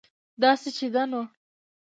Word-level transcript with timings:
داسې 0.41 0.69
چې 0.77 0.87
ده 0.93 1.03
نو 1.11 1.21